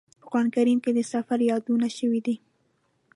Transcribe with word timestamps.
په 0.21 0.25
قران 0.31 0.47
کریم 0.55 0.79
کې 0.83 0.91
د 0.93 0.99
سفر 1.11 1.39
یادونه 1.51 1.87
شوې 1.97 2.21
ده. 2.25 2.35